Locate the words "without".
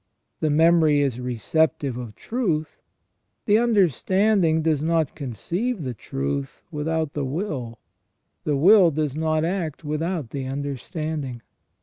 6.71-7.13, 9.83-10.31